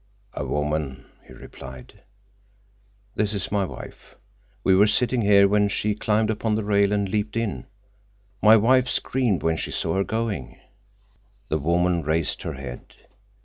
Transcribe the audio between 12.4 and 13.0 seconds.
her head.